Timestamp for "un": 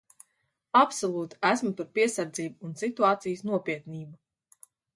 2.69-2.73